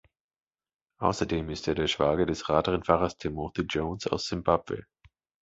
Außerdem 0.99 1.51
ist 1.51 1.67
er 1.67 1.75
der 1.75 1.85
Schwager 1.85 2.25
des 2.25 2.49
Radrennfahrers 2.49 3.17
Timothy 3.17 3.61
Jones 3.69 4.07
aus 4.07 4.25
Simbabwe. 4.25 4.87